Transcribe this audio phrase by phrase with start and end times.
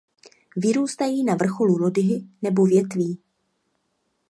[0.55, 3.17] Vyrůstají na vrcholu lodyhy nebo větví.